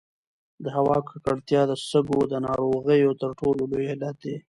[0.63, 4.35] د هوا ککړتیا د سږو د ناروغیو تر ټولو لوی علت دی.